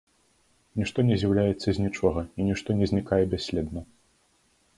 [0.79, 3.81] Нішто не з'яўляецца з нічога, і нішто не знікае бясследна.